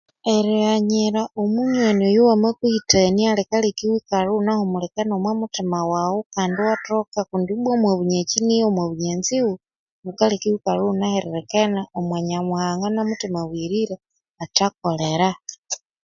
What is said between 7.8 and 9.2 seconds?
bunyakyinigha omwa bunya